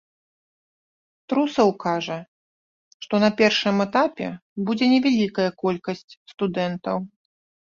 Трусаў 1.33 1.69
кажа, 1.85 2.17
што 3.07 3.13
на 3.25 3.29
першым 3.43 3.75
этапе 3.87 4.27
будзе 4.71 4.85
невялікая 4.95 5.47
колькасць 5.61 6.17
студэнтаў. 6.35 6.97